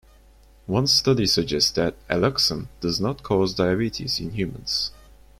One 0.65 0.87
study 0.87 1.27
suggests 1.27 1.69
that 1.73 1.93
alloxan 2.07 2.69
does 2.79 2.99
not 2.99 3.21
cause 3.21 3.53
diabetes 3.53 4.19
in 4.19 4.31
humans. 4.31 4.89